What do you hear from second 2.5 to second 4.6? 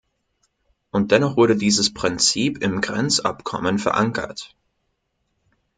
im Grenzabkommen verankert.